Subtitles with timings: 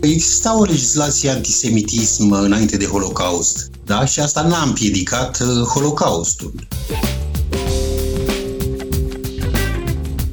[0.00, 4.04] Exista o legislație antisemitism înainte de Holocaust, da?
[4.04, 6.52] Și asta n-a împiedicat uh, Holocaustul.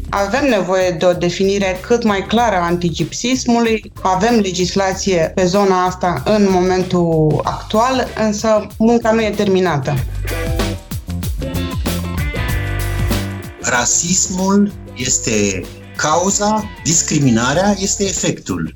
[0.09, 3.91] Avem nevoie de o definire cât mai clară a antigipsismului.
[4.01, 9.93] Avem legislație pe zona asta în momentul actual, însă munca nu e terminată.
[13.61, 18.75] Rasismul este cauza, discriminarea este efectul.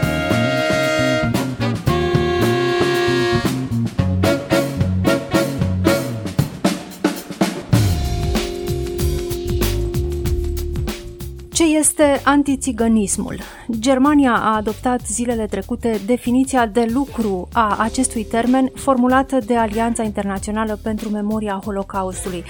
[11.81, 13.39] Este antițiganismul?
[13.79, 20.79] Germania a adoptat zilele trecute definiția de lucru a acestui termen formulată de Alianța Internațională
[20.83, 22.43] pentru Memoria Holocaustului,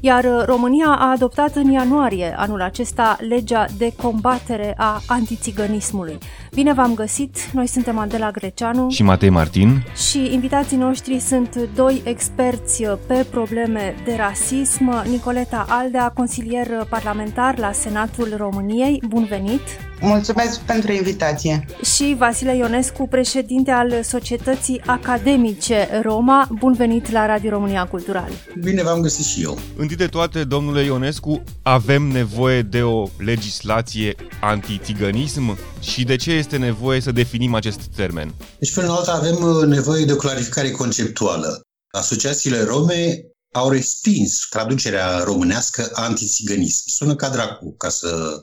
[0.00, 6.18] iar România a adoptat în ianuarie anul acesta legea de combatere a antițiganismului.
[6.54, 7.36] Bine v-am găsit!
[7.52, 13.94] Noi suntem Adela Greceanu și Matei Martin și invitații noștri sunt doi experți pe probleme
[14.04, 18.70] de rasism, Nicoleta Aldea, consilier parlamentar la Senatul României.
[19.08, 19.60] Bun venit!
[20.00, 21.66] Mulțumesc pentru invitație!
[21.96, 26.48] Și Vasile Ionescu, președinte al Societății Academice Roma.
[26.58, 28.30] Bun venit la Radio România Cultural!
[28.60, 29.58] Bine v-am găsit și eu!
[29.76, 36.56] Întâi de toate, domnule Ionescu, avem nevoie de o legislație antițiganism și de ce este
[36.56, 38.34] nevoie să definim acest termen?
[38.58, 41.60] Deci, până la altă, avem uh, nevoie de o clarificare conceptuală.
[41.90, 46.82] Asociațiile rome au respins traducerea românească antițiganism.
[46.86, 48.42] Sună ca dracu, ca să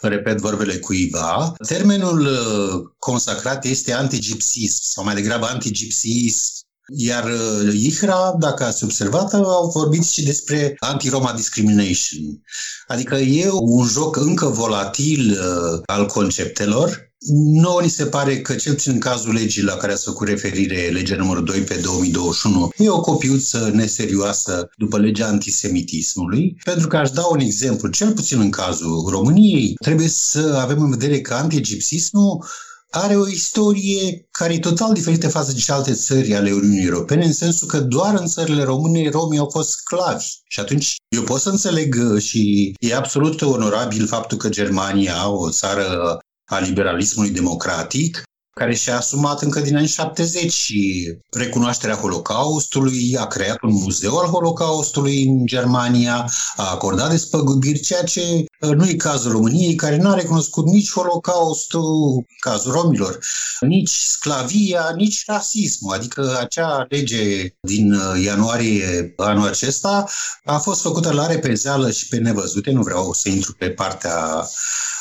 [0.00, 1.54] repet vorbele cuiva.
[1.66, 6.52] Termenul uh, consacrat este antigipsism, sau mai degrabă antigipsism,
[6.96, 12.42] iar uh, IHRA, dacă ați observat, au vorbit și despre anti-Roma discrimination.
[12.86, 17.05] Adică e un joc încă volatil uh, al conceptelor.
[17.28, 20.88] Nu ni se pare că, cel puțin în cazul legii la care ați făcut referire,
[20.92, 27.10] legea numărul 2 pe 2021, e o copiuță neserioasă după legea antisemitismului, pentru că aș
[27.10, 32.44] da un exemplu, cel puțin în cazul României, trebuie să avem în vedere că antigipsismul
[32.90, 37.32] are o istorie care e total diferită față de alte țări ale Uniunii Europene, în
[37.32, 40.26] sensul că doar în țările române romii au fost sclavi.
[40.48, 45.50] Și atunci eu pot să înțeleg uh, și e absolut onorabil faptul că Germania, o
[45.50, 48.22] țară a liberalismului democratic,
[48.60, 54.26] care și-a asumat încă din anii 70 și recunoașterea Holocaustului, a creat un muzeu al
[54.26, 60.08] Holocaustului în Germania, a acordat despăgubiri, ceea ce uh, nu e cazul României, care nu
[60.08, 63.18] a recunoscut nici Holocaustul, cazul romilor,
[63.60, 65.94] nici sclavia, nici rasismul.
[65.94, 70.04] Adică acea lege din uh, ianuarie anul acesta
[70.44, 74.48] a fost făcută la repezeală și pe nevăzute, nu vreau să intru pe partea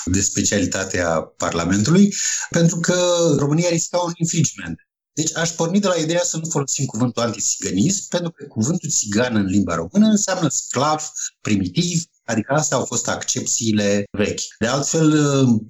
[0.05, 2.13] de specialitate a Parlamentului,
[2.49, 2.95] pentru că
[3.37, 4.79] România risca un infringement.
[5.13, 9.35] Deci aș porni de la ideea să nu folosim cuvântul antiziganism, pentru că cuvântul țigan
[9.35, 11.11] în limba română înseamnă sclav,
[11.41, 14.41] primitiv, adică astea au fost accepțiile vechi.
[14.59, 15.13] De altfel,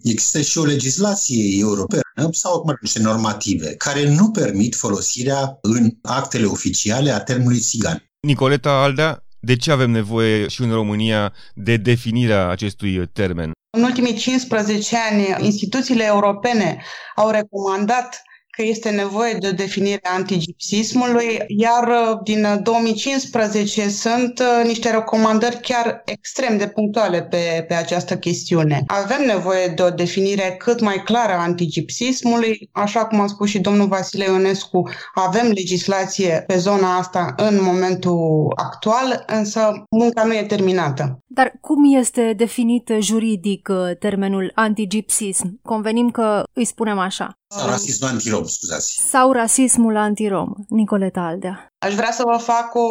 [0.04, 6.46] există și o legislație europeană sau mă niște normative care nu permit folosirea în actele
[6.46, 8.04] oficiale a termenului țigan.
[8.20, 13.52] Nicoleta Aldea, de ce avem nevoie și în România de definirea acestui termen?
[13.78, 16.82] În ultimii 15 ani, instituțiile europene
[17.16, 18.22] au recomandat
[18.56, 24.68] că este nevoie de o definire a antigipsismului, iar uh, din 2015 uh, sunt uh,
[24.68, 28.84] niște recomandări chiar extrem de punctuale pe, pe această chestiune.
[28.88, 33.60] Avem nevoie de o definire cât mai clară a antigipsismului, așa cum a spus și
[33.60, 40.44] domnul Vasile Ionescu, avem legislație pe zona asta în momentul actual, însă munca nu e
[40.44, 41.20] terminată.
[41.26, 45.60] Dar cum este definit juridic termenul antigipsism?
[45.64, 47.38] Convenim că îi spunem așa.
[47.48, 49.02] Sau rasismul antirom, scuzați.
[49.10, 51.68] Sau rasismul antirom, Nicoleta Aldea.
[51.78, 52.88] Aș vrea să vă fac o,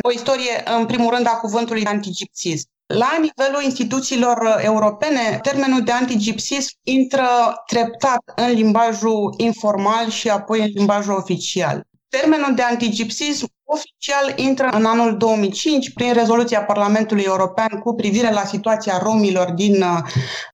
[0.00, 2.68] o istorie, în primul rând, a cuvântului antigipsism.
[2.86, 7.26] La nivelul instituțiilor europene, termenul de antigipsism intră
[7.66, 11.88] treptat în limbajul informal și apoi în limbajul oficial.
[12.10, 18.44] Termenul de antigipsism oficial intră în anul 2005 prin rezoluția Parlamentului European cu privire la
[18.44, 19.98] situația romilor din uh,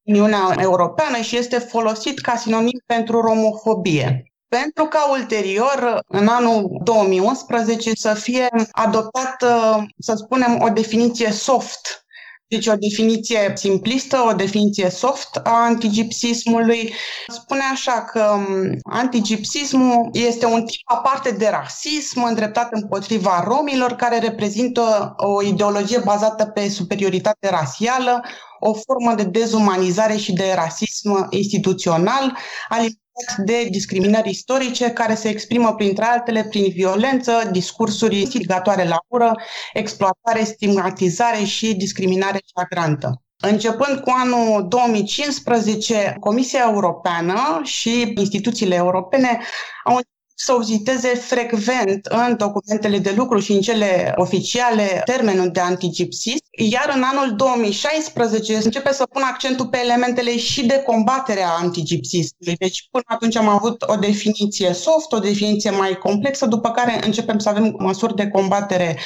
[0.03, 4.33] Uniunea Europeană și este folosit ca sinonim pentru romofobie.
[4.49, 12.06] Pentru ca ulterior, în anul 2011, să fie adoptată, să spunem, o definiție soft
[12.49, 16.93] Deci o definiție simplistă, o definiție soft a antigipsismului.
[17.27, 24.19] Spune așa că um, antigipsismul este un tip aparte de rasism îndreptat împotriva romilor, care
[24.19, 28.23] reprezintă o ideologie bazată pe superioritate rasială,
[28.61, 32.37] o formă de dezumanizare și de rasism instituțional,
[32.69, 33.05] alimentat
[33.45, 39.35] de discriminări istorice care se exprimă printre altele prin violență, discursuri instigatoare la ură,
[39.73, 43.21] exploatare, stigmatizare și discriminare flagrantă.
[43.43, 49.41] Începând cu anul 2015, Comisia Europeană și instituțiile europene
[49.85, 50.01] au
[50.39, 56.93] să viziteze frecvent în documentele de lucru și în cele oficiale termenul de antigipsism, iar
[56.95, 62.57] în anul 2016 începe să pun accentul pe elementele și de combatere a antigipsismului.
[62.59, 67.39] Deci până atunci am avut o definiție soft, o definiție mai complexă, după care începem
[67.39, 68.99] să avem măsuri de combatere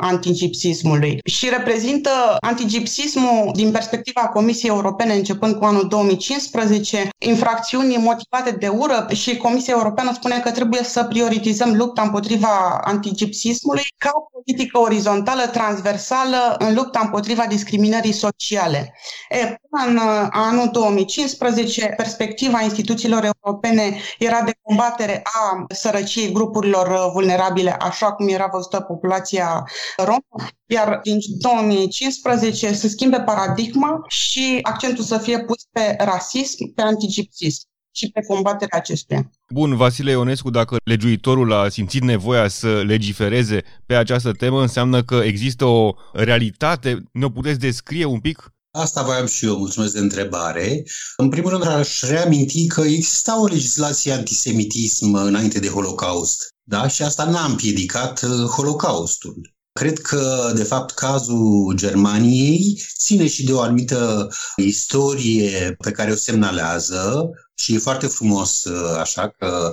[0.00, 2.10] antigipsismului și reprezintă
[2.40, 9.74] antigipsismul din perspectiva Comisiei Europene începând cu anul 2015 infracțiuni motivate de ură și Comisia
[9.76, 16.74] Europeană spune că trebuie să prioritizăm lupta împotriva antigipsismului ca o politică orizontală, transversală în
[16.74, 18.94] lupta împotriva discriminării sociale.
[19.28, 26.86] E, până în uh, anul 2015, perspectiva instituțiilor europene era de combatere a sărăciei grupurilor
[26.86, 29.64] uh, vulnerabile, așa cum era văzută populația
[29.96, 36.82] romă, iar din 2015 se schimbe paradigma și accentul să fie pus pe rasism, pe
[36.82, 39.30] antigipsism și pe combaterea acestuia.
[39.48, 45.14] Bun, Vasile Ionescu, dacă legiuitorul a simțit nevoia să legifereze pe această temă, înseamnă că
[45.14, 47.02] există o realitate.
[47.12, 48.52] Ne puteți descrie un pic?
[48.72, 50.84] Asta voiam și eu, mulțumesc de întrebare.
[51.16, 56.88] În primul rând, aș reaminti că exista o legislație antisemitism înainte de Holocaust, da?
[56.88, 59.54] și asta n-a împiedicat uh, Holocaustul.
[59.80, 66.14] Cred că, de fapt, cazul Germaniei ține și de o anumită istorie pe care o
[66.14, 67.30] semnalează
[67.60, 69.72] și e foarte frumos uh, așa că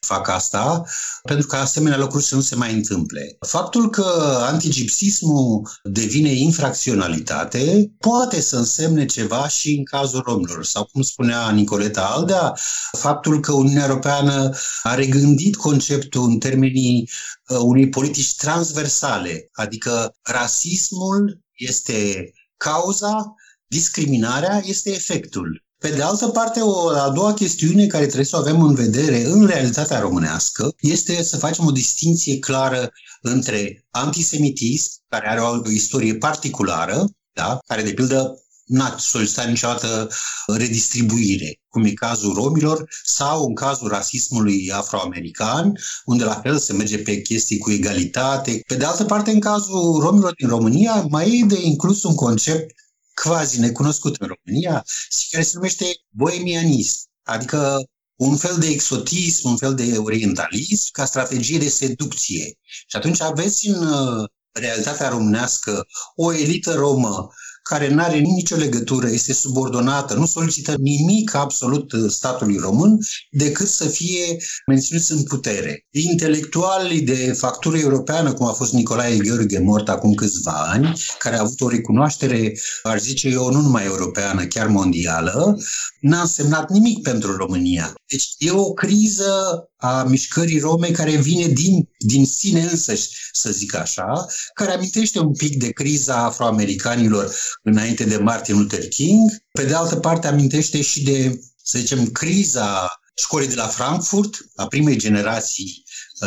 [0.00, 0.82] fac asta,
[1.22, 3.36] pentru că asemenea lucruri să nu se mai întâmple.
[3.46, 10.64] Faptul că antigipsismul devine infracționalitate poate să însemne ceva și în cazul romilor.
[10.64, 12.54] Sau cum spunea Nicoleta Aldea,
[12.98, 14.50] faptul că Uniunea Europeană
[14.82, 17.10] a regândit conceptul în termenii
[17.48, 23.34] uh, unei politici transversale, adică rasismul este cauza,
[23.66, 25.65] discriminarea este efectul.
[25.78, 29.24] Pe de altă parte, o a doua chestiune care trebuie să o avem în vedere
[29.24, 32.90] în realitatea românească este să facem o distinție clară
[33.20, 37.58] între antisemitism, care are o istorie particulară, da?
[37.66, 40.08] care, de pildă, n-a solicitat niciodată
[40.46, 45.72] redistribuire, cum e cazul romilor, sau în cazul rasismului afroamerican,
[46.04, 48.60] unde la fel se merge pe chestii cu egalitate.
[48.66, 52.74] Pe de altă parte, în cazul romilor din România, mai e de inclus un concept
[53.22, 54.84] quasi necunoscut în România
[55.18, 57.84] și care se numește bohemianism, adică
[58.16, 62.58] un fel de exotism, un fel de orientalism ca strategie de seducție.
[62.62, 67.28] Și atunci aveți în uh, realitatea românească o elită romă
[67.68, 72.98] care nu are nicio legătură, este subordonată, nu solicită nimic absolut uh, statului român
[73.30, 74.36] decât să fie
[74.66, 75.86] menținuți în putere.
[75.90, 81.40] Intelectualii de factură europeană, cum a fost Nicolae Gheorghe mort acum câțiva ani, care a
[81.40, 82.52] avut o recunoaștere,
[82.82, 85.58] aș zice eu, nu numai europeană, chiar mondială,
[86.00, 87.94] n-a însemnat nimic pentru România.
[88.06, 93.74] Deci e o criză a mișcării rome care vine din, din sine însăși, să zic
[93.74, 99.30] așa, care amintește un pic de criza afroamericanilor înainte de Martin Luther King.
[99.52, 104.66] Pe de altă parte amintește și de, să zicem, criza școlii de la Frankfurt, a
[104.66, 105.84] primei generații,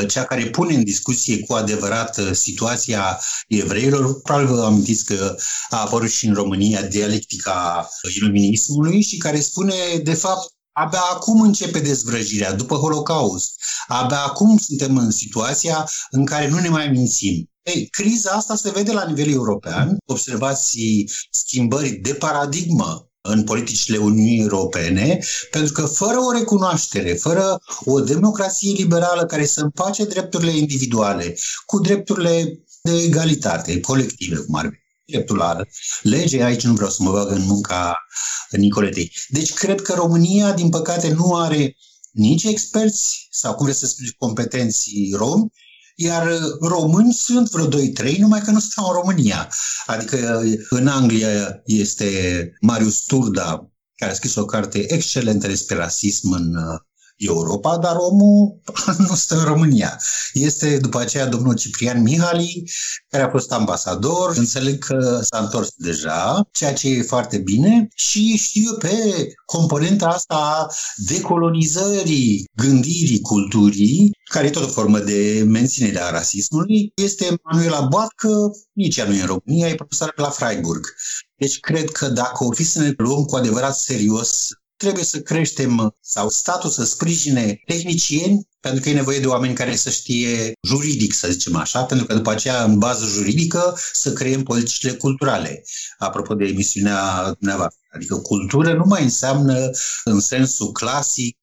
[0.08, 4.22] cea care pune în discuție cu adevărat uh, situația evreilor.
[4.22, 5.36] Probabil vă amintiți că
[5.70, 11.80] a apărut și în România dialectica iluminismului și care spune, de fapt, Abia acum începe
[11.80, 13.52] dezvrăjirea, după Holocaust.
[13.88, 17.50] Abia acum suntem în situația în care nu ne mai mințim.
[17.62, 19.98] Ei, criza asta se vede la nivel european.
[20.06, 20.80] Observați
[21.32, 25.20] schimbări de paradigmă în politicile Uniunii Europene,
[25.52, 31.80] pentru că fără o recunoaștere, fără o democrație liberală care să împace drepturile individuale cu
[31.80, 35.58] drepturile de egalitate colective, cum ar fi dreptul la
[36.02, 37.98] lege, aici nu vreau să mă bag în munca
[38.50, 39.12] Nicoletei.
[39.28, 41.76] Deci cred că România, din păcate, nu are
[42.12, 45.52] nici experți sau, cum vreți să spun, competenții romi,
[45.96, 49.52] iar români sunt vreo 2-3, numai că nu stau în România.
[49.86, 52.10] Adică în Anglia este
[52.62, 56.56] Marius Turda, care a scris o carte excelentă despre rasism în
[57.20, 58.60] Europa, dar omul
[59.08, 60.00] nu stă în România.
[60.34, 62.64] Este după aceea domnul Ciprian Mihali,
[63.10, 64.34] care a fost ambasador.
[64.36, 68.94] Înțeleg că s-a întors deja, ceea ce e foarte bine și știu pe
[69.46, 76.92] componenta asta a decolonizării gândirii culturii, care e tot o formă de menținere a rasismului,
[76.96, 78.30] este Manuela Boatcă,
[78.74, 80.86] nici ea nu e în România, e profesor la Freiburg.
[81.36, 84.48] Deci cred că dacă o fi să ne luăm cu adevărat serios
[84.80, 89.76] trebuie să creștem sau statul să sprijine tehnicieni pentru că e nevoie de oameni care
[89.76, 94.44] să știe juridic, să zicem așa, pentru că după aceea, în bază juridică, să creăm
[94.44, 95.64] politicile culturale.
[95.98, 97.80] Apropo de emisiunea dumneavoastră.
[97.92, 99.70] Adică cultură nu mai înseamnă
[100.04, 101.38] în sensul clasic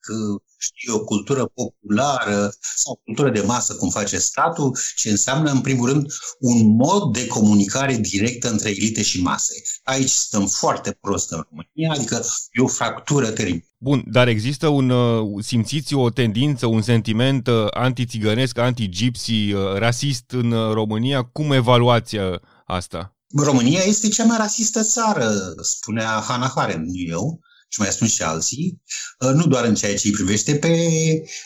[0.58, 5.88] știu o cultură populară sau cultură de masă, cum face statul, ce înseamnă, în primul
[5.88, 9.62] rând, un mod de comunicare directă între elite și mase.
[9.82, 13.70] Aici stăm foarte prost în România, adică e o fractură teribilă.
[13.86, 20.30] Bun, dar există un, uh, simțiți o tendință, un sentiment uh, anti-țigănesc, anti-gypsy, uh, rasist
[20.30, 21.22] în România?
[21.22, 22.16] Cum evaluați
[22.64, 23.16] asta?
[23.36, 28.22] România este cea mai rasistă țară, spunea Hannah Arendt, nu eu și mai spun și
[28.22, 28.82] alții,
[29.18, 30.76] uh, nu doar în ceea ce îi privește pe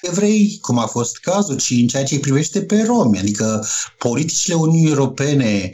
[0.00, 3.18] evrei, cum a fost cazul, ci în ceea ce îi privește pe romi.
[3.18, 3.66] Adică
[3.98, 5.70] politicile Uniunii Europene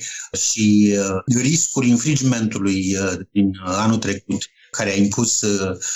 [0.50, 5.44] și uh, riscul infringementului uh, din anul trecut care a impus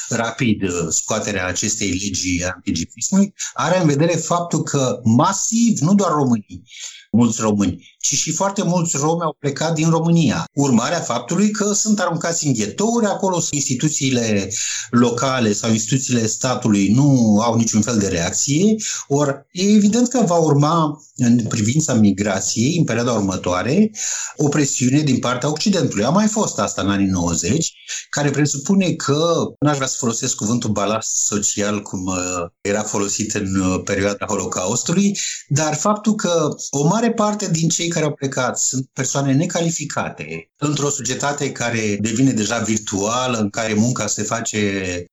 [0.09, 6.62] rapid scoaterea acestei legi antigifismului, are în vedere faptul că masiv, nu doar românii,
[7.10, 10.44] mulți români, ci și foarte mulți romi au plecat din România.
[10.54, 14.52] Urmarea faptului că sunt aruncați în ghetouri, acolo instituțiile
[14.90, 18.74] locale sau instituțiile statului nu au niciun fel de reacție,
[19.08, 23.90] ori e evident că va urma în privința migrației, în perioada următoare,
[24.36, 26.04] o presiune din partea Occidentului.
[26.04, 27.72] A mai fost asta în anii 90,
[28.10, 33.60] care presupune că, n-aș vrea să folosesc cuvântul balast social cum uh, era folosit în
[33.60, 38.88] uh, perioada Holocaustului, dar faptul că o mare parte din cei care au plecat sunt
[38.92, 44.59] persoane necalificate într-o societate care devine deja virtuală, în care munca se face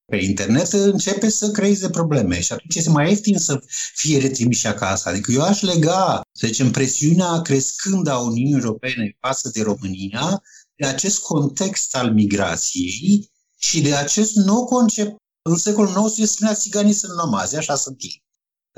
[0.06, 3.60] pe internet, începe să creeze probleme și atunci este mai ieftin să
[3.94, 5.10] fie retrimiși acasă.
[5.10, 10.42] Adică eu aș lega, să zicem, presiunea crescând a Uniunii Europene față de România
[10.76, 15.16] de acest context al migrației și de acest nou concept.
[15.42, 18.26] În secolul XIX spunea țiganii sunt nomazi, așa sunt ei.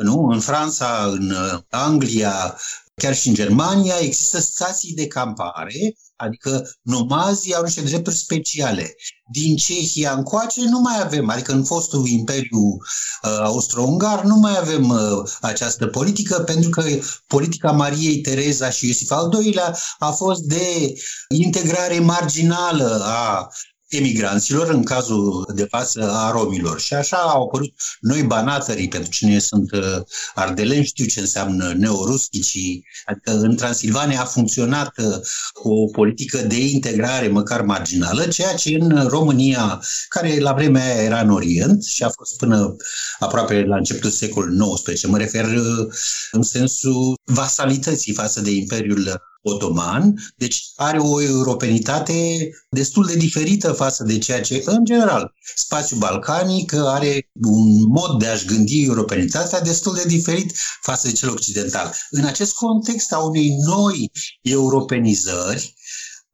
[0.04, 0.28] Nu?
[0.32, 1.34] În Franța, în
[1.70, 2.58] Anglia,
[3.00, 8.96] Chiar și în Germania există stații de campare, adică nomazii au niște drepturi speciale.
[9.32, 14.89] Din Cehia încoace nu mai avem, adică în fostul Imperiu uh, Austro-Ungar nu mai avem
[14.89, 16.84] uh, această politică, pentru că
[17.27, 20.94] politica Mariei Tereza și Iosif al II-lea a fost de
[21.29, 23.50] integrare marginală a
[23.89, 26.79] emigranților, în cazul de față a romilor.
[26.79, 30.01] Și așa au apărut noi banatării, pentru cine sunt uh,
[30.34, 35.15] ardeleni, știu ce înseamnă neorusticii, adică în Transilvania a funcționat uh,
[35.53, 41.19] o politică de integrare măcar marginală, ceea ce în România, care la vremea aia era
[41.19, 42.75] în Orient și a fost până
[43.19, 45.88] aproape la începutul secolului XIX, mă refer uh,
[46.31, 54.03] în sensul vasalității față de Imperiul otoman, deci are o europenitate destul de diferită față
[54.03, 59.93] de ceea ce, în general, spațiul balcanic are un mod de a-și gândi europenitatea destul
[59.93, 61.93] de diferit față de cel occidental.
[62.10, 65.74] În acest context a unei noi europenizări,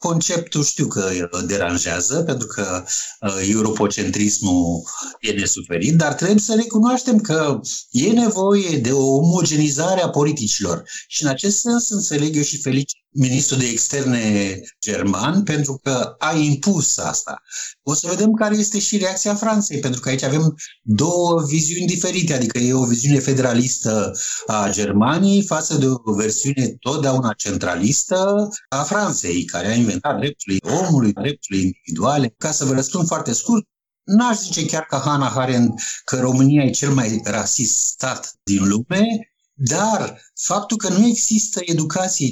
[0.05, 2.83] Conceptul știu că deranjează, pentru că
[3.21, 4.83] uh, europocentrismul
[5.19, 7.59] e nesuferit, dar trebuie să recunoaștem că
[7.89, 10.83] e nevoie de o omogenizare a politicilor.
[11.07, 16.35] Și în acest sens înțeleg eu și felicit ministrul de externe german pentru că a
[16.37, 17.41] impus asta.
[17.83, 22.33] O să vedem care este și reacția Franței, pentru că aici avem două viziuni diferite,
[22.33, 24.11] adică e o viziune federalistă
[24.47, 31.13] a Germaniei față de o versiune totdeauna centralistă a Franței, care a inventat drepturile omului,
[31.13, 32.33] drepturile individuale.
[32.37, 33.65] Ca să vă răspund foarte scurt,
[34.05, 39.05] N-aș zice chiar ca Hannah Arendt că România e cel mai rasist stat din lume,
[39.53, 42.31] dar faptul că nu există educație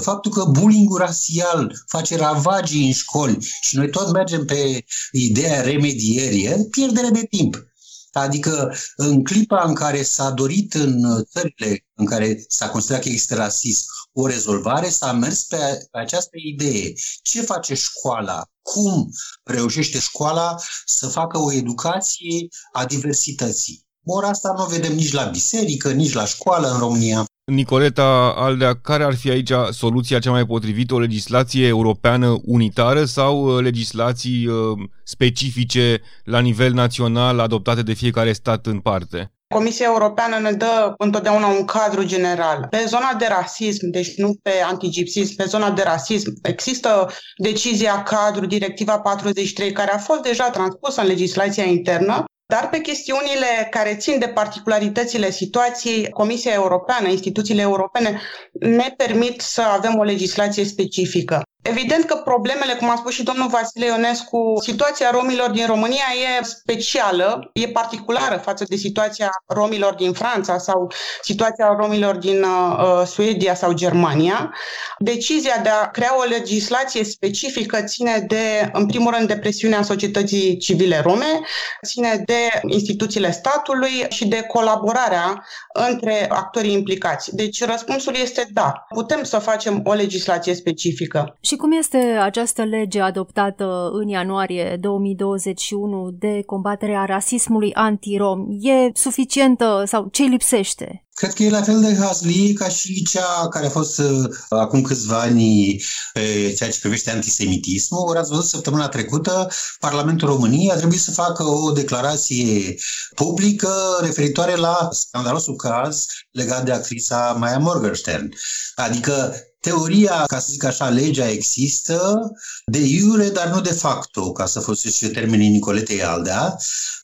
[0.00, 6.66] Faptul că bullying rasial face ravagii în școli și noi tot mergem pe ideea remedierii,
[6.70, 7.66] pierdere de timp.
[8.12, 13.34] Adică în clipa în care s-a dorit în țările în care s-a considerat că există
[13.34, 15.56] rasism o rezolvare, s-a mers pe,
[15.90, 16.92] pe această idee.
[17.22, 18.42] Ce face școala?
[18.62, 19.10] Cum
[19.44, 23.84] reușește școala să facă o educație a diversității?
[24.04, 27.24] Ori asta nu o vedem nici la biserică, nici la școală în România.
[27.44, 30.94] Nicoleta Aldea, care ar fi aici soluția cea mai potrivită?
[30.94, 38.32] O legislație europeană unitară sau uh, legislații uh, specifice la nivel național adoptate de fiecare
[38.32, 39.32] stat în parte?
[39.52, 42.66] Comisia Europeană ne dă întotdeauna un cadru general.
[42.70, 48.46] Pe zona de rasism, deci nu pe antigipsism, pe zona de rasism, există decizia cadru,
[48.46, 54.18] directiva 43, care a fost deja transpusă în legislația internă dar pe chestiunile care țin
[54.18, 58.20] de particularitățile situației, Comisia Europeană, instituțiile europene
[58.52, 61.42] ne permit să avem o legislație specifică.
[61.62, 66.04] Evident că problemele, cum a spus și domnul Vasile Ionescu, situația romilor din România
[66.40, 70.92] e specială, e particulară față de situația romilor din Franța sau
[71.22, 74.54] situația romilor din uh, uh, Suedia sau Germania.
[74.98, 80.56] Decizia de a crea o legislație specifică ține de, în primul rând, de presiunea societății
[80.56, 81.40] civile rome,
[81.86, 87.34] ține de instituțiile statului și de colaborarea între actorii implicați.
[87.36, 91.36] Deci răspunsul este da, putem să facem o legislație specifică.
[91.52, 98.46] Și cum este această lege adoptată în ianuarie 2021 de combaterea rasismului anti-rom?
[98.60, 101.06] E suficientă sau ce lipsește?
[101.14, 104.82] Cred că e la fel de hazlie ca și cea care a fost uh, acum
[104.82, 105.80] câțiva ani
[106.12, 108.08] pe ceea ce privește antisemitismul.
[108.08, 109.48] Ori ați văzut săptămâna trecută,
[109.80, 112.74] Parlamentul României a trebuit să facă o declarație
[113.14, 118.28] publică referitoare la scandalosul caz legat de actrița Maya Morgenstern.
[118.74, 122.30] Adică Teoria, ca să zic așa, legea există
[122.66, 126.56] de iure, dar nu de facto, ca să folosesc termenii Nicoletei Aldea.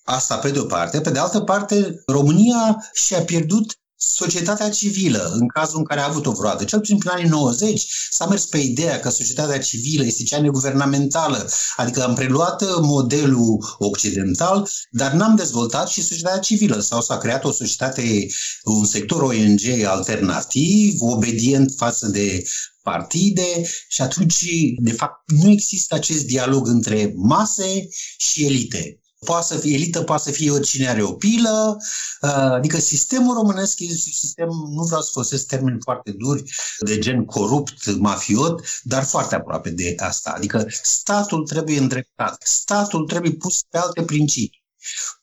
[0.03, 1.01] Asta pe de o parte.
[1.01, 6.33] Pe de altă parte, România și-a pierdut societatea civilă, în cazul în care a avut-o
[6.33, 6.65] vreodată.
[6.65, 11.51] Cel puțin prin anii 90 s-a mers pe ideea că societatea civilă este cea neguvernamentală,
[11.77, 17.53] adică am preluat modelul occidental, dar n-am dezvoltat și societatea civilă sau s-a creat o
[17.53, 18.27] societate,
[18.65, 22.43] un sector ONG alternativ, obedient față de
[22.83, 24.45] partide și atunci,
[24.77, 29.01] de fapt, nu există acest dialog între mase și elite.
[29.25, 31.77] Poate să fie elită, poate să fie oricine are o pilă,
[32.21, 36.43] uh, adică sistemul românesc este un sistem, nu vreau să folosesc termeni foarte duri,
[36.79, 40.33] de gen corupt, mafiot, dar foarte aproape de asta.
[40.37, 44.67] Adică statul trebuie îndreptat, statul trebuie pus pe alte principii.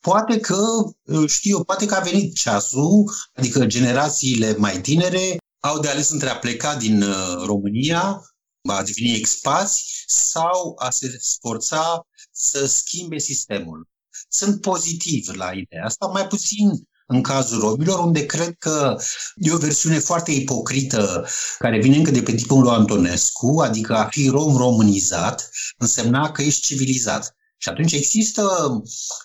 [0.00, 0.58] Poate că,
[1.02, 6.10] uh, știu eu, poate că a venit ceasul, adică generațiile mai tinere au de ales
[6.10, 8.22] între a pleca din uh, România,
[8.68, 12.06] a deveni expați sau a se sforța
[12.36, 13.88] să schimbe sistemul.
[14.28, 16.70] Sunt pozitiv la ideea asta, mai puțin
[17.06, 18.96] în cazul romilor, unde cred că
[19.34, 21.26] e o versiune foarte ipocrită
[21.58, 26.42] care vine încă de pe tipul lui Antonescu, adică a fi rom românizat însemna că
[26.42, 27.36] ești civilizat.
[27.58, 28.42] Și atunci există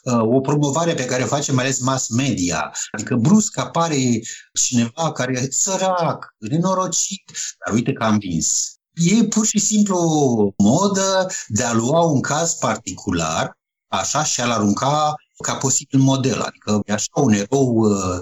[0.04, 2.74] uh, o promovare pe care o face mai ales mass media.
[2.92, 4.22] Adică brusc apare
[4.54, 7.32] cineva care e sărac, nenorocit,
[7.66, 8.71] dar uite că am vins.
[8.94, 14.52] E pur și simplu o modă de a lua un caz particular, așa, și a-l
[14.52, 18.22] arunca ca posibil model, adică e așa un erou uh,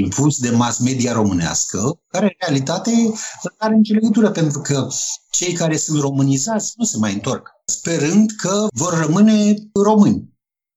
[0.00, 2.90] impus de mass media românească, care în realitate
[3.42, 4.88] nu are nicio legătură, pentru că
[5.30, 10.28] cei care sunt românizați nu se mai întorc, sperând că vor rămâne români.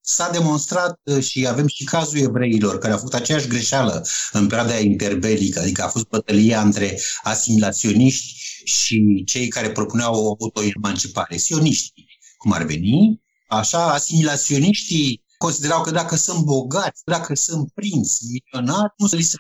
[0.06, 4.78] S-a demonstrat uh, și avem și cazul evreilor care au făcut aceeași greșeală în perioada
[4.78, 12.52] interbelică, adică a fost bătălia între asimilaționiști și cei care propuneau o autoemancipare, sioniștii, cum
[12.52, 19.24] ar veni, așa, asimilaționiștii considerau că dacă sunt bogați, dacă sunt prinți, milionari, nu li,
[19.24, 19.38] se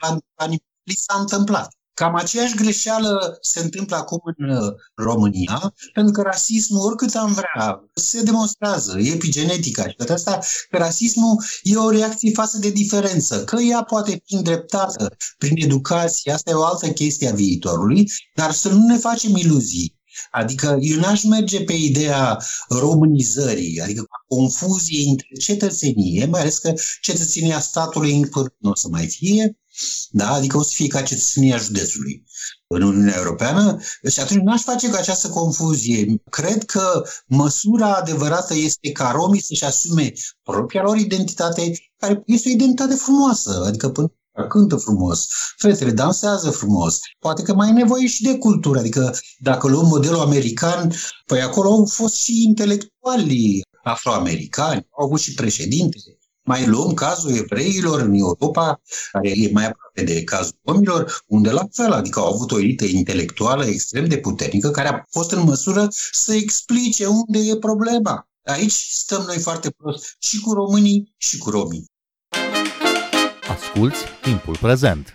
[0.83, 1.75] li s-a întâmplat.
[1.93, 7.89] Cam aceeași greșeală se întâmplă acum în uh, România, pentru că rasismul, oricât am vrea,
[7.93, 13.43] se demonstrează, e epigenetica și toate asta, că rasismul e o reacție față de diferență,
[13.43, 18.51] că ea poate fi îndreptată prin educație, asta e o altă chestie a viitorului, dar
[18.51, 20.01] să nu ne facem iluzii.
[20.31, 27.59] Adică eu n-aș merge pe ideea românizării, adică confuzie între cetățenie, mai ales că cetățenia
[27.59, 29.57] statului în curând nu o să mai fie,
[30.09, 30.31] da?
[30.31, 32.23] Adică o să fie ca cetățenia județului
[32.67, 33.79] în Uniunea Europeană
[34.11, 36.21] și atunci n-aș face cu această confuzie.
[36.29, 40.11] Cred că măsura adevărată este ca romii să-și asume
[40.43, 44.13] propria lor identitate, care este o identitate frumoasă, adică până
[44.49, 46.99] cântă frumos, fetele dansează frumos.
[47.19, 50.93] Poate că mai e nevoie și de cultură, adică dacă luăm modelul american,
[51.25, 55.97] păi acolo au fost și intelectuali afroamericani, au avut și președinte,
[56.43, 61.67] mai luăm cazul evreilor în Europa, care e mai aproape de cazul romilor, unde la
[61.71, 65.87] fel, adică au avut o elită intelectuală extrem de puternică, care a fost în măsură
[66.11, 68.27] să explice unde e problema.
[68.43, 71.85] Aici stăm noi foarte prost și cu românii și cu romii.
[73.47, 75.11] Asculți timpul prezent!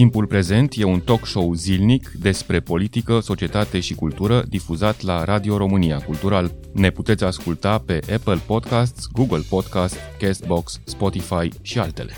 [0.00, 5.56] Timpul prezent e un talk show zilnic despre politică, societate și cultură difuzat la Radio
[5.56, 6.50] România Cultural.
[6.72, 12.12] Ne puteți asculta pe Apple Podcasts, Google Podcasts, Castbox, Spotify și altele.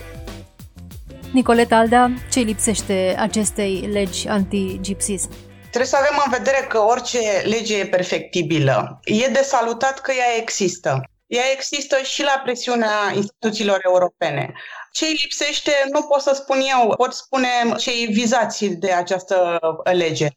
[1.32, 5.30] Nicoleta Alda, ce lipsește acestei legi anti-gipsism?
[5.60, 9.00] Trebuie să avem în vedere că orice lege e perfectibilă.
[9.04, 11.02] E de salutat că ea există.
[11.26, 14.52] Ea există și la presiunea instituțiilor europene.
[14.92, 19.58] Ce îi lipsește nu pot să spun eu, pot spune cei vizați de această
[19.92, 20.28] lege.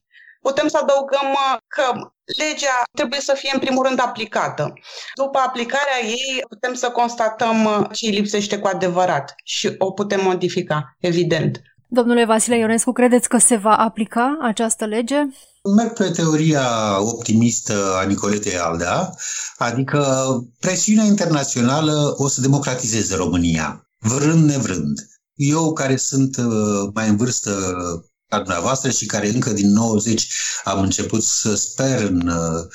[0.42, 1.38] Putem să adăugăm
[1.68, 4.74] că legea trebuie să fie în primul rând aplicată.
[5.16, 10.96] După aplicarea ei putem să constatăm ce îi lipsește cu adevărat și o putem modifica,
[11.00, 11.62] evident.
[11.88, 15.16] Domnule Vasile Ionescu, credeți că se va aplica această lege?
[15.76, 16.68] Merg pe teoria
[17.00, 19.10] optimistă a Nicoletei Aldea,
[19.58, 20.26] adică
[20.60, 25.00] presiunea internațională o să democratizeze România, vrând nevrând.
[25.34, 27.76] Eu, care sunt uh, mai în vârstă
[28.28, 30.28] ca dumneavoastră și care încă din 90
[30.64, 32.66] am început să sper în uh,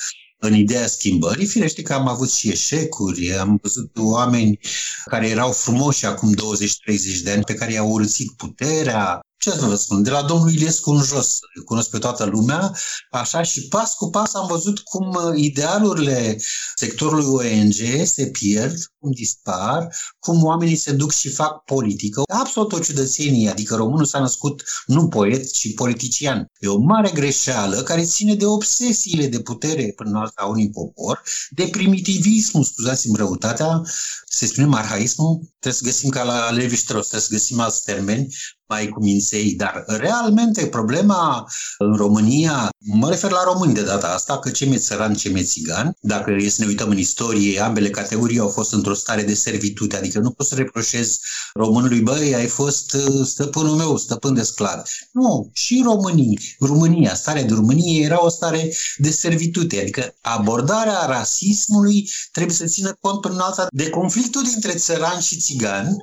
[0.40, 1.46] în ideea schimbării.
[1.46, 4.59] Firește că am avut și eșecuri, am văzut oameni
[5.04, 9.74] care erau frumoși acum 20-30 de ani, pe care i-au urățit puterea, ce să vă
[9.74, 12.72] spun, de la domnul Iliescu în jos, îl cunosc pe toată lumea,
[13.11, 16.37] așa și pas cu pas am văzut cum uh, idealurile
[16.74, 22.22] sectorului ONG se pierd, cum dispar, cum oamenii se duc și fac politică.
[22.26, 26.46] Absolut o ciudățenie, adică românul s-a născut nu poet, ci politician.
[26.58, 31.22] E o mare greșeală care ține de obsesiile de putere până în alta unui popor,
[31.50, 33.82] de primitivismul, scuzați-mi răutatea,
[34.28, 38.34] să spunem arhaismul, trebuie să găsim ca la Levi Strauss, trebuie să găsim alți termeni,
[38.70, 44.38] mai cu minței, dar realmente problema în România, mă refer la români de data asta,
[44.38, 47.90] că ce mi-e țăran, ce mi-e țigan, dacă e să ne uităm în istorie, ambele
[47.90, 51.20] categorii au fost într-o stare de servitute, adică nu poți să reproșezi
[51.55, 54.83] românului, băi, ai fost uh, stăpânul meu, stăpân de sclav.
[55.12, 62.11] Nu, și românii, România, starea de România era o stare de servitute, adică abordarea rasismului
[62.33, 65.96] trebuie să țină cont până alta de conflictul dintre țăran și țigan,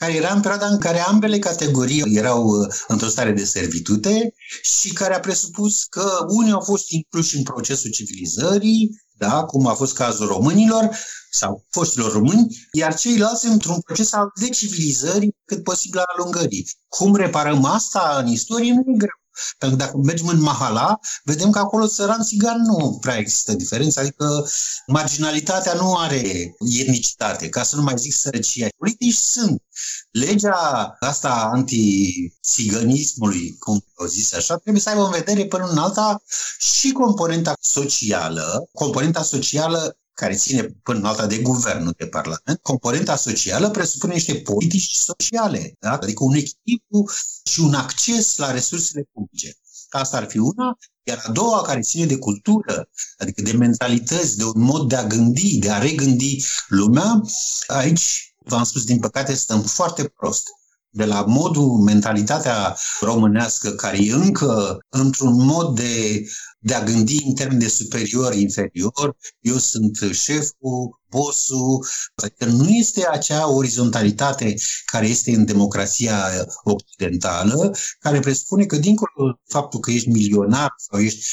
[0.00, 4.92] care era în perioada în care ambele categorii erau uh, într-o stare de servitute și
[4.92, 9.94] care a presupus că unii au fost incluși în procesul civilizării, da, cum a fost
[9.94, 10.96] cazul românilor
[11.30, 16.70] sau foștilor români, iar ceilalți într-un proces al decivilizării cât posibil al alungării.
[16.88, 19.19] Cum reparăm asta în istorie nu e greu.
[19.58, 24.00] Pentru că dacă mergem în Mahala, vedem că acolo țăran țigan nu prea există diferență,
[24.00, 24.48] adică
[24.86, 28.68] marginalitatea nu are etnicitate, ca să nu mai zic sărăcia.
[28.76, 29.62] Politici sunt.
[30.10, 36.22] Legea asta anti-țiganismului, cum au zis așa, trebuie să aibă în vedere până în alta
[36.58, 38.68] și componenta socială.
[38.72, 44.12] Componenta socială care ține până în alta de guvern, nu de parlament, componenta socială presupune
[44.12, 45.92] niște politici sociale, da?
[45.92, 47.10] adică un echilibru
[47.50, 49.58] și un acces la resursele publice.
[49.88, 54.44] Asta ar fi una, iar a doua, care ține de cultură, adică de mentalități, de
[54.44, 57.20] un mod de a gândi, de a regândi lumea,
[57.66, 60.48] aici, v-am spus, din păcate, stăm foarte prost
[60.90, 66.24] de la modul, mentalitatea românească, care e încă într-un mod de,
[66.58, 73.50] de a gândi în termeni de superior-inferior, eu sunt șeful, bossul, adică nu este acea
[73.50, 80.74] orizontalitate care este în democrația occidentală, care presupune că dincolo de faptul că ești milionar
[80.76, 81.24] sau ești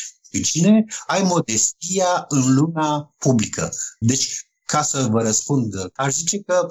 [0.43, 3.70] cine, ai modestia în lumea publică.
[4.00, 6.67] Deci, ca să vă răspund, aș zice că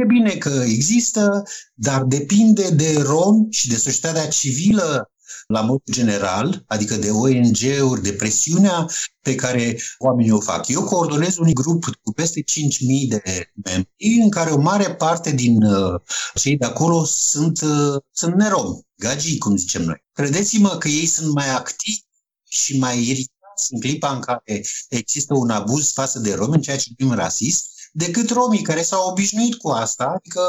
[0.00, 1.42] E bine că există,
[1.74, 5.08] dar depinde de rom și de societatea civilă
[5.46, 8.86] la mod general, adică de ONG-uri, de presiunea
[9.20, 10.68] pe care oamenii o fac.
[10.68, 12.44] Eu coordonez un grup cu peste 5.000
[13.08, 13.22] de
[13.64, 16.00] membri, în care o mare parte din uh,
[16.34, 20.04] cei de acolo sunt, uh, sunt neromi, gagii, cum zicem noi.
[20.12, 22.00] Credeți-mă că ei sunt mai activi
[22.48, 26.76] și mai iritați în clipa în care există un abuz față de romi, în ceea
[26.76, 30.40] ce numim rasist, decât romii care s-au obișnuit cu asta, adică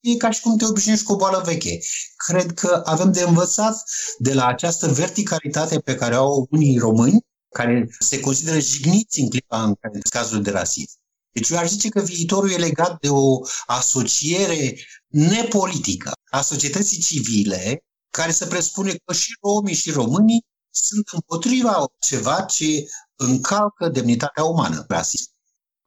[0.00, 1.78] e ca și cum te obișnuiești cu o boală veche.
[2.26, 3.84] Cred că avem de învățat
[4.18, 7.20] de la această verticalitate pe care au unii români,
[7.54, 10.96] care se consideră jigniți în clipa în care cazul de rasism.
[11.32, 14.76] Deci eu aș zice că viitorul e legat de o asociere
[15.08, 22.40] nepolitică a societății civile, care să presupune că și romii și românii sunt împotriva ceva
[22.40, 22.84] ce
[23.16, 25.35] încalcă demnitatea umană, rasism.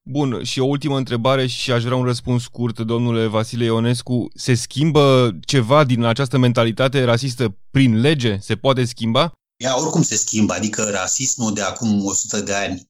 [0.04, 4.28] Bun, și o ultimă întrebare și aș vrea un răspuns scurt, domnule Vasile Ionescu.
[4.36, 8.38] Se schimbă ceva din această mentalitate rasistă prin lege?
[8.40, 9.32] Se poate schimba?
[9.64, 12.90] Ea oricum se schimbă, adică rasismul de acum 100 de ani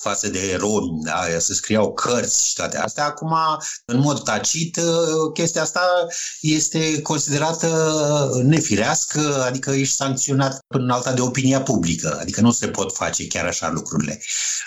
[0.00, 1.38] față de romi, da?
[1.38, 3.04] să scriau cărți și toate astea.
[3.04, 3.34] Acum,
[3.84, 6.06] în mod tacit, uh, chestia asta
[6.40, 7.68] este considerată
[8.44, 13.46] nefirească, adică ești sancționat în alta de opinia publică, adică nu se pot face chiar
[13.46, 14.20] așa lucrurile.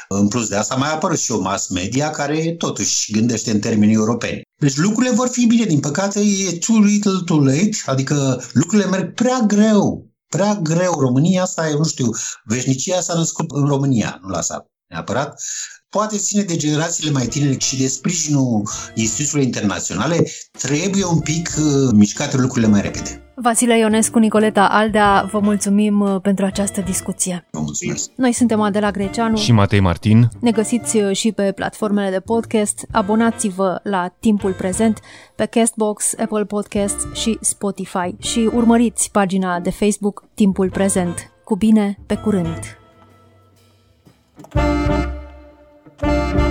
[0.08, 3.94] În plus de asta mai apărut și o mass media care totuși gândește în termeni
[3.94, 4.42] europeni.
[4.62, 9.14] Deci lucrurile vor fi bine, din păcate e too little too late, adică lucrurile merg
[9.14, 11.00] prea greu, prea greu.
[11.00, 12.10] România asta e, nu știu,
[12.44, 15.42] veșnicia s-a născut în România, nu la sat neapărat,
[15.90, 21.90] poate ține de generațiile mai tinere și de sprijinul instituțiilor internaționale, trebuie un pic uh,
[21.94, 23.26] mișcate lucrurile mai repede.
[23.36, 27.48] Vasile Ionescu, Nicoleta Aldea, vă mulțumim uh, pentru această discuție.
[27.52, 28.10] Vă mulțumesc.
[28.16, 30.30] Noi suntem Adela Greceanu și Matei Martin.
[30.40, 32.86] Ne găsiți uh, și pe platformele de podcast.
[32.92, 35.00] Abonați-vă la Timpul Prezent
[35.36, 41.32] pe Castbox, Apple Podcasts și Spotify și urmăriți pagina de Facebook Timpul Prezent.
[41.44, 42.81] Cu bine, pe curând!
[44.50, 46.51] Thank you.